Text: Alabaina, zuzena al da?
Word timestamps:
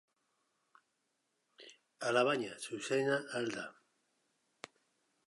Alabaina, 2.11 2.57
zuzena 2.71 3.21
al 3.41 3.55
da? 3.59 3.67